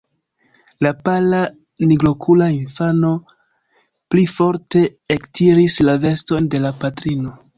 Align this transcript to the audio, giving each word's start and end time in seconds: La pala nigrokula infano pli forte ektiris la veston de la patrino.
La 0.85 0.91
pala 1.07 1.41
nigrokula 1.91 2.47
infano 2.53 3.11
pli 4.15 4.25
forte 4.33 4.81
ektiris 5.17 5.79
la 5.91 5.95
veston 6.07 6.49
de 6.55 6.63
la 6.65 6.75
patrino. 6.85 7.35